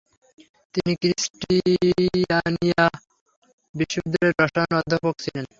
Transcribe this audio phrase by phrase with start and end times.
[0.75, 2.83] তিনি ক্রিস্টিয়ানিয়া
[3.75, 5.45] বিশ্ববিদ্যালয়ের রসায়নের অধ্যাপক ছিলেন।